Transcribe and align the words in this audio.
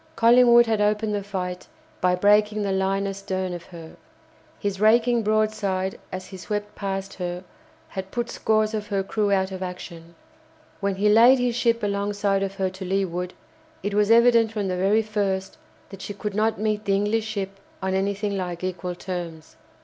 Collingwood 0.15 0.65
had 0.65 0.81
opened 0.81 1.13
the 1.13 1.21
fight 1.21 1.67
by 2.01 2.15
breaking 2.15 2.63
the 2.63 2.71
line 2.71 3.05
astern 3.05 3.53
of 3.53 3.65
her. 3.65 3.95
His 4.57 4.81
raking 4.81 5.21
broadside 5.21 5.99
as 6.11 6.25
he 6.25 6.37
swept 6.37 6.73
past 6.73 7.13
her 7.13 7.43
had 7.89 8.09
put 8.09 8.31
scores 8.31 8.73
of 8.73 8.87
her 8.87 9.03
crew 9.03 9.31
out 9.31 9.51
of 9.51 9.61
action. 9.61 10.15
When 10.79 10.95
he 10.95 11.07
laid 11.07 11.37
his 11.37 11.53
ship 11.55 11.83
alongside 11.83 12.41
of 12.41 12.55
her 12.55 12.71
to 12.71 12.83
leeward, 12.83 13.35
it 13.83 13.93
was 13.93 14.09
evident 14.09 14.51
from 14.51 14.69
the 14.69 14.75
very 14.75 15.03
first 15.03 15.59
that 15.89 16.01
she 16.01 16.15
could 16.15 16.33
not 16.33 16.59
meet 16.59 16.83
the 16.85 16.95
English 16.95 17.25
ship 17.27 17.59
on 17.79 17.93
anything 17.93 18.35
like 18.35 18.63
equal 18.63 18.95
terms. 18.95 19.55